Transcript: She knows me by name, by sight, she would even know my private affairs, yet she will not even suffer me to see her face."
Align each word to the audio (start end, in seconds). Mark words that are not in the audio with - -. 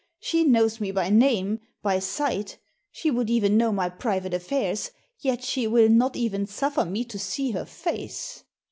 She 0.19 0.43
knows 0.43 0.81
me 0.81 0.89
by 0.89 1.11
name, 1.11 1.59
by 1.83 1.99
sight, 1.99 2.57
she 2.91 3.11
would 3.11 3.29
even 3.29 3.55
know 3.55 3.71
my 3.71 3.87
private 3.87 4.33
affairs, 4.33 4.89
yet 5.19 5.43
she 5.43 5.67
will 5.67 5.89
not 5.89 6.15
even 6.15 6.47
suffer 6.47 6.85
me 6.85 7.05
to 7.05 7.19
see 7.19 7.51
her 7.51 7.65
face." 7.65 8.43